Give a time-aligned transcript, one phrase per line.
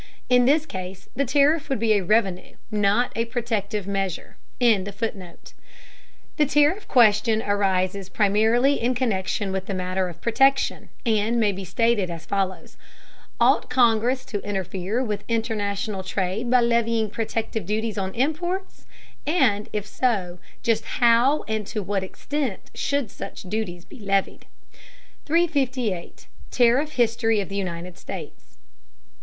[0.29, 4.87] In this case the tariff would be a revenue, and not a protective measure.] The
[6.47, 12.09] tariff question arises primarily in connection with the matter of protection, and may be stated
[12.09, 12.77] as follows:
[13.39, 18.87] Ought Congress to interfere with international trade by levying protective duties on imports;
[19.27, 24.47] and, if so, just how and to what extent should such duties be levied?
[25.27, 26.25] 358.
[26.49, 28.57] TARIFF HISTORY OF THE UNITED STATES.